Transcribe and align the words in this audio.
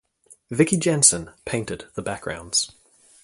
Vicki 0.49 0.77
Jensen 0.77 1.29
painted 1.45 1.85
the 1.93 2.01
backgrounds. 2.01 2.71